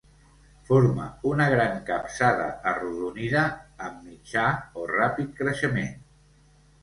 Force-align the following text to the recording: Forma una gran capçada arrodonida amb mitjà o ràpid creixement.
Forma 0.67 1.03
una 1.31 1.45
gran 1.53 1.73
capçada 1.89 2.47
arrodonida 2.71 3.43
amb 3.89 4.01
mitjà 4.07 4.45
o 4.81 4.87
ràpid 4.95 5.31
creixement. 5.43 5.93